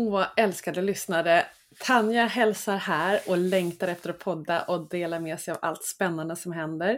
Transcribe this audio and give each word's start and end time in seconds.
Åh, 0.00 0.26
älskade 0.36 0.82
lyssnare! 0.82 1.46
Tanja 1.78 2.26
hälsar 2.26 2.76
här 2.76 3.20
och 3.28 3.38
längtar 3.38 3.88
efter 3.88 4.10
att 4.10 4.18
podda 4.18 4.62
och 4.62 4.88
dela 4.88 5.20
med 5.20 5.40
sig 5.40 5.52
av 5.52 5.58
allt 5.62 5.84
spännande 5.84 6.36
som 6.36 6.52
händer. 6.52 6.92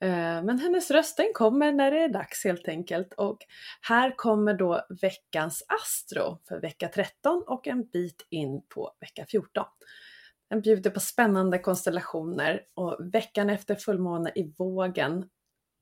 Eh, 0.00 0.42
men 0.42 0.58
hennes 0.58 0.90
röst 0.90 1.16
den 1.16 1.32
kommer 1.34 1.72
när 1.72 1.90
det 1.90 1.98
är 1.98 2.08
dags 2.08 2.44
helt 2.44 2.68
enkelt. 2.68 3.12
Och 3.12 3.38
här 3.80 4.16
kommer 4.16 4.54
då 4.54 4.86
veckans 5.02 5.64
Astro 5.68 6.38
för 6.48 6.60
vecka 6.60 6.88
13 6.88 7.44
och 7.46 7.66
en 7.66 7.86
bit 7.86 8.26
in 8.30 8.62
på 8.68 8.92
vecka 9.00 9.26
14. 9.28 9.64
Den 10.50 10.60
bjuder 10.60 10.90
på 10.90 11.00
spännande 11.00 11.58
konstellationer 11.58 12.60
och 12.74 12.96
veckan 13.14 13.50
efter 13.50 13.74
fullmåne 13.74 14.30
i 14.34 14.54
vågen 14.58 15.28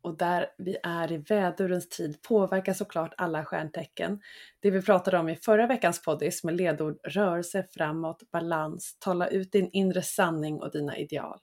och 0.02 0.16
där 0.16 0.46
vi 0.58 0.76
är 0.82 1.12
i 1.12 1.16
vädurens 1.16 1.88
tid 1.88 2.22
påverkar 2.22 2.74
såklart 2.74 3.14
alla 3.16 3.44
stjärntecken. 3.44 4.20
Det 4.60 4.70
vi 4.70 4.82
pratade 4.82 5.18
om 5.18 5.28
i 5.28 5.36
förra 5.36 5.66
veckans 5.66 6.02
poddis 6.02 6.44
med 6.44 6.56
ledord 6.56 6.98
rörelse 7.04 7.66
framåt, 7.70 8.30
balans, 8.32 8.96
tala 8.98 9.28
ut 9.28 9.52
din 9.52 9.70
inre 9.72 10.02
sanning 10.02 10.60
och 10.60 10.70
dina 10.72 10.96
ideal. 10.96 11.38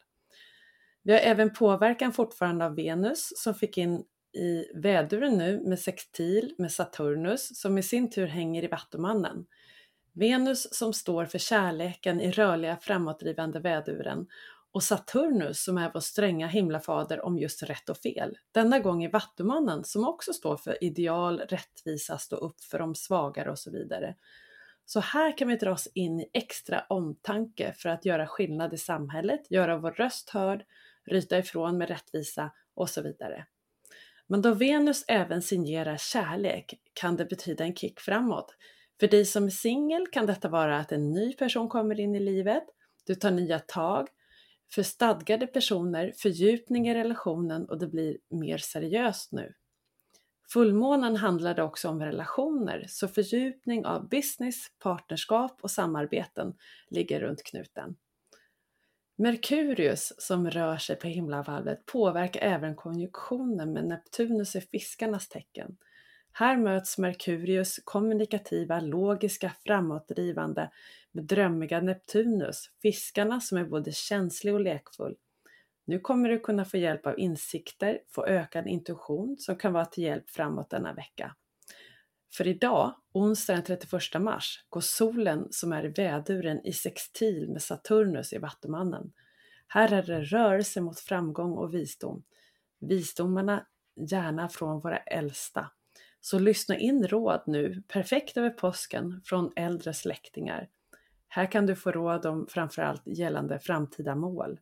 Vi 1.03 1.11
har 1.11 1.19
även 1.19 1.53
påverkan 1.53 2.13
fortfarande 2.13 2.65
av 2.65 2.75
Venus 2.75 3.31
som 3.35 3.53
fick 3.53 3.77
in 3.77 4.03
i 4.37 4.65
väduren 4.75 5.37
nu 5.37 5.61
med 5.65 5.79
sextil 5.79 6.55
med 6.57 6.71
Saturnus 6.71 7.59
som 7.59 7.77
i 7.77 7.83
sin 7.83 8.09
tur 8.09 8.27
hänger 8.27 8.63
i 8.63 8.67
Vattumannen. 8.67 9.45
Venus 10.13 10.73
som 10.75 10.93
står 10.93 11.25
för 11.25 11.37
kärleken 11.37 12.21
i 12.21 12.31
rörliga 12.31 12.77
framåtdrivande 12.81 13.59
väduren 13.59 14.27
och 14.71 14.83
Saturnus 14.83 15.63
som 15.63 15.77
är 15.77 15.91
vår 15.93 15.99
stränga 15.99 16.47
himlafader 16.47 17.25
om 17.25 17.39
just 17.39 17.63
rätt 17.63 17.89
och 17.89 17.97
fel. 17.97 18.37
Denna 18.51 18.79
gång 18.79 19.03
i 19.03 19.07
Vattumannen 19.07 19.83
som 19.83 20.07
också 20.07 20.33
står 20.33 20.57
för 20.57 20.83
ideal, 20.83 21.39
rättvisa, 21.39 22.17
stå 22.17 22.35
upp 22.35 22.61
för 22.61 22.79
de 22.79 22.95
svagare 22.95 23.51
och 23.51 23.59
så 23.59 23.71
vidare. 23.71 24.15
Så 24.85 24.99
här 24.99 25.37
kan 25.37 25.47
vi 25.47 25.55
dras 25.55 25.87
in 25.93 26.19
i 26.19 26.29
extra 26.33 26.85
omtanke 26.89 27.73
för 27.77 27.89
att 27.89 28.05
göra 28.05 28.27
skillnad 28.27 28.73
i 28.73 28.77
samhället, 28.77 29.51
göra 29.51 29.77
vår 29.77 29.91
röst 29.91 30.29
hörd, 30.29 30.65
ryta 31.05 31.37
ifrån 31.37 31.77
med 31.77 31.87
rättvisa 31.87 32.51
och 32.75 32.89
så 32.89 33.01
vidare. 33.01 33.45
Men 34.27 34.41
då 34.41 34.53
Venus 34.53 35.05
även 35.07 35.41
signerar 35.41 35.97
kärlek 35.97 36.73
kan 36.93 37.15
det 37.15 37.25
betyda 37.25 37.63
en 37.63 37.75
kick 37.75 37.99
framåt. 37.99 38.55
För 38.99 39.07
dig 39.07 39.25
som 39.25 39.45
är 39.45 39.49
singel 39.49 40.07
kan 40.07 40.25
detta 40.25 40.49
vara 40.49 40.79
att 40.79 40.91
en 40.91 41.11
ny 41.11 41.33
person 41.33 41.69
kommer 41.69 41.99
in 41.99 42.15
i 42.15 42.19
livet, 42.19 42.63
du 43.05 43.15
tar 43.15 43.31
nya 43.31 43.59
tag, 43.59 44.07
för 44.71 44.83
stadgade 44.83 45.47
personer 45.47 46.13
fördjupning 46.17 46.87
i 46.87 46.93
relationen 46.93 47.69
och 47.69 47.79
det 47.79 47.87
blir 47.87 48.17
mer 48.29 48.57
seriöst 48.57 49.31
nu. 49.31 49.53
Fullmånen 50.53 51.15
handlade 51.15 51.63
också 51.63 51.89
om 51.89 52.01
relationer, 52.01 52.85
så 52.87 53.07
fördjupning 53.07 53.85
av 53.85 54.09
business, 54.09 54.55
partnerskap 54.79 55.59
och 55.61 55.71
samarbeten 55.71 56.53
ligger 56.89 57.19
runt 57.19 57.43
knuten. 57.43 57.95
Merkurius 59.17 60.13
som 60.17 60.49
rör 60.49 60.77
sig 60.77 60.95
på 60.95 61.07
himlavalvet 61.07 61.85
påverkar 61.85 62.41
även 62.41 62.75
konjunktionen 62.75 63.73
med 63.73 63.85
Neptunus 63.85 64.55
i 64.55 64.61
fiskarnas 64.61 65.27
tecken. 65.27 65.77
Här 66.31 66.57
möts 66.57 66.97
Merkurius 66.97 67.79
kommunikativa, 67.83 68.79
logiska, 68.79 69.51
framåtdrivande 69.65 70.71
med 71.11 71.23
drömmiga 71.23 71.81
Neptunus, 71.81 72.69
fiskarna 72.81 73.41
som 73.41 73.57
är 73.57 73.65
både 73.65 73.91
känslig 73.91 74.53
och 74.53 74.61
lekfull. 74.61 75.15
Nu 75.85 75.99
kommer 75.99 76.29
du 76.29 76.39
kunna 76.39 76.65
få 76.65 76.77
hjälp 76.77 77.05
av 77.05 77.19
insikter, 77.19 77.99
få 78.09 78.25
ökad 78.25 78.67
intuition 78.67 79.37
som 79.39 79.55
kan 79.55 79.73
vara 79.73 79.85
till 79.85 80.03
hjälp 80.03 80.29
framåt 80.29 80.69
denna 80.69 80.93
vecka. 80.93 81.35
För 82.33 82.47
idag, 82.47 82.95
onsdag 83.11 83.53
den 83.53 83.63
31 83.63 84.21
mars, 84.21 84.65
går 84.69 84.81
solen 84.81 85.47
som 85.51 85.73
är 85.73 85.85
i 85.85 85.87
väduren 85.87 86.65
i 86.65 86.73
sextil 86.73 87.49
med 87.49 87.61
Saturnus 87.61 88.33
i 88.33 88.37
Vattumannen. 88.37 89.11
Här 89.67 89.93
är 89.93 90.03
det 90.03 90.21
rörelse 90.21 90.81
mot 90.81 90.99
framgång 90.99 91.51
och 91.51 91.73
visdom. 91.73 92.23
Visdomarna 92.79 93.65
gärna 93.95 94.49
från 94.49 94.79
våra 94.79 94.97
äldsta. 94.97 95.71
Så 96.21 96.39
lyssna 96.39 96.77
in 96.77 97.07
råd 97.07 97.41
nu, 97.45 97.83
perfekt 97.87 98.37
över 98.37 98.49
påsken, 98.49 99.21
från 99.25 99.51
äldre 99.55 99.93
släktingar. 99.93 100.69
Här 101.27 101.51
kan 101.51 101.65
du 101.65 101.75
få 101.75 101.91
råd 101.91 102.25
om 102.25 102.47
framförallt 102.49 103.01
gällande 103.05 103.59
framtida 103.59 104.15
mål. 104.15 104.59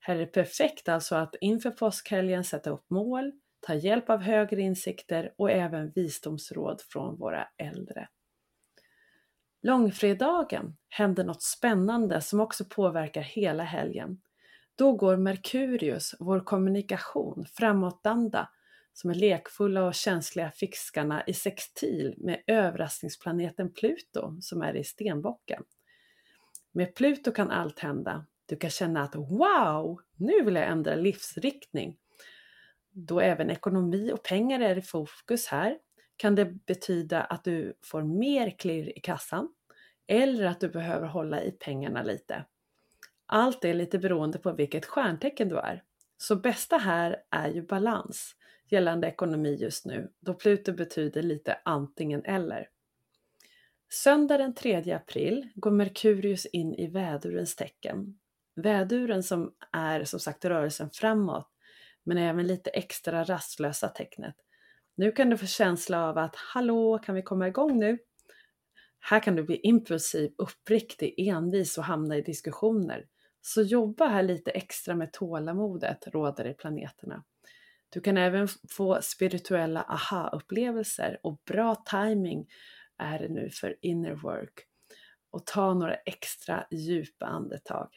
Här 0.00 0.14
är 0.14 0.18
det 0.18 0.26
perfekt 0.26 0.88
alltså 0.88 1.14
att 1.16 1.34
inför 1.40 1.70
påskhelgen 1.70 2.44
sätta 2.44 2.70
upp 2.70 2.90
mål, 2.90 3.32
ta 3.60 3.74
hjälp 3.74 4.10
av 4.10 4.20
högre 4.20 4.60
insikter 4.60 5.34
och 5.36 5.50
även 5.50 5.90
visdomsråd 5.90 6.80
från 6.80 7.16
våra 7.16 7.48
äldre. 7.56 8.08
Långfredagen 9.62 10.76
händer 10.88 11.24
något 11.24 11.42
spännande 11.42 12.20
som 12.20 12.40
också 12.40 12.64
påverkar 12.64 13.22
hela 13.22 13.62
helgen. 13.62 14.20
Då 14.74 14.92
går 14.92 15.16
Merkurius, 15.16 16.14
vår 16.18 16.40
kommunikation, 16.40 17.46
framåtanda, 17.54 18.48
som 18.96 19.10
är 19.10 19.14
lekfulla 19.14 19.84
och 19.84 19.94
känsliga 19.94 20.50
fiskarna 20.50 21.24
i 21.26 21.32
sextil 21.32 22.14
med 22.18 22.42
överraskningsplaneten 22.46 23.72
Pluto 23.72 24.40
som 24.40 24.62
är 24.62 24.76
i 24.76 24.84
stenbocken. 24.84 25.62
Med 26.72 26.94
Pluto 26.94 27.32
kan 27.32 27.50
allt 27.50 27.78
hända. 27.78 28.26
Du 28.46 28.56
kan 28.56 28.70
känna 28.70 29.02
att 29.02 29.14
wow, 29.14 30.00
nu 30.16 30.42
vill 30.42 30.54
jag 30.54 30.66
ändra 30.66 30.94
livsriktning. 30.94 31.96
Då 32.90 33.20
även 33.20 33.50
ekonomi 33.50 34.12
och 34.12 34.22
pengar 34.22 34.60
är 34.60 34.78
i 34.78 34.82
fokus 34.82 35.46
här 35.46 35.78
kan 36.16 36.34
det 36.34 36.66
betyda 36.66 37.24
att 37.24 37.44
du 37.44 37.78
får 37.82 38.02
mer 38.02 38.58
klirr 38.58 38.98
i 38.98 39.00
kassan 39.00 39.48
eller 40.06 40.46
att 40.46 40.60
du 40.60 40.68
behöver 40.68 41.06
hålla 41.06 41.42
i 41.42 41.50
pengarna 41.50 42.02
lite. 42.02 42.44
Allt 43.26 43.64
är 43.64 43.74
lite 43.74 43.98
beroende 43.98 44.38
på 44.38 44.52
vilket 44.52 44.86
stjärntecken 44.86 45.48
du 45.48 45.58
är. 45.58 45.82
Så 46.16 46.36
bästa 46.36 46.78
här 46.78 47.16
är 47.30 47.48
ju 47.48 47.62
balans 47.62 48.36
gällande 48.68 49.06
ekonomi 49.06 49.54
just 49.54 49.86
nu, 49.86 50.12
då 50.20 50.34
Pluto 50.34 50.72
betyder 50.72 51.22
lite 51.22 51.58
antingen 51.64 52.24
eller. 52.24 52.68
Söndag 53.92 54.38
den 54.38 54.54
3 54.54 54.92
april 54.92 55.48
går 55.54 55.70
Merkurius 55.70 56.46
in 56.46 56.74
i 56.74 56.86
vädurens 56.86 57.56
tecken. 57.56 58.18
Väduren 58.56 59.22
som 59.22 59.54
är 59.72 60.04
som 60.04 60.20
sagt 60.20 60.44
rörelsen 60.44 60.90
framåt, 60.90 61.48
men 62.04 62.18
även 62.18 62.46
lite 62.46 62.70
extra 62.70 63.24
rastlösa 63.24 63.88
tecknet. 63.88 64.36
Nu 64.94 65.12
kan 65.12 65.30
du 65.30 65.36
få 65.36 65.46
känsla 65.46 66.08
av 66.08 66.18
att 66.18 66.36
hallå, 66.36 66.98
kan 66.98 67.14
vi 67.14 67.22
komma 67.22 67.48
igång 67.48 67.78
nu? 67.78 67.98
Här 68.98 69.20
kan 69.20 69.36
du 69.36 69.42
bli 69.42 69.56
impulsiv, 69.56 70.32
uppriktig, 70.38 71.14
envis 71.18 71.78
och 71.78 71.84
hamna 71.84 72.16
i 72.16 72.22
diskussioner. 72.22 73.06
Så 73.40 73.62
jobba 73.62 74.06
här 74.06 74.22
lite 74.22 74.50
extra 74.50 74.94
med 74.94 75.12
tålamodet, 75.12 76.06
råder 76.06 76.44
i 76.44 76.54
planeterna. 76.54 77.24
Du 77.88 78.00
kan 78.00 78.16
även 78.16 78.48
få 78.70 79.02
spirituella 79.02 79.82
aha-upplevelser 79.82 81.20
och 81.22 81.40
bra 81.46 81.74
timing 81.74 82.46
är 82.98 83.18
det 83.18 83.28
nu 83.28 83.50
för 83.50 83.76
inner 83.80 84.14
work 84.14 84.66
och 85.30 85.46
ta 85.46 85.74
några 85.74 85.94
extra 85.94 86.66
djupa 86.70 87.26
andetag. 87.26 87.88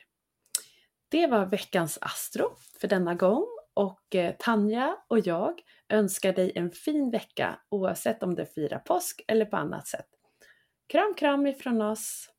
Det 1.10 1.28
var 1.28 1.46
veckans 1.46 1.98
Astro 2.02 2.56
för 2.82 2.88
denna 2.88 3.16
gång 3.16 3.48
och 3.74 4.16
eh, 4.16 4.36
Tanja 4.40 4.98
och 5.08 5.20
jag 5.20 5.62
önskar 5.90 6.34
dig 6.34 6.52
en 6.56 6.72
fin 6.72 7.12
vecka 7.12 7.60
oavsett 7.70 8.24
om 8.24 8.36
du 8.36 8.46
firar 8.46 8.80
påsk 8.80 9.22
eller 9.28 9.46
på 9.46 9.58
annat 9.58 9.88
sätt. 9.88 10.08
Kram 10.88 11.14
kram 11.14 11.48
ifrån 11.48 11.82
oss! 11.82 12.30